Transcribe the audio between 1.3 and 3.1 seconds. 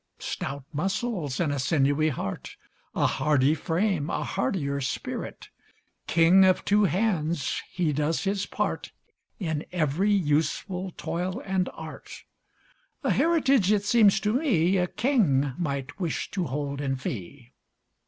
and a sinewy heart, A